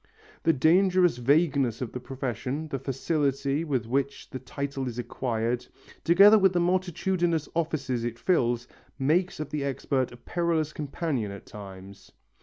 [0.41, 5.67] The dangerous vagueness of the profession, the facility with which the title is acquired,
[6.03, 8.67] together with the multitudinous offices it fills,
[8.97, 12.13] make of the expert a perilous companion at times.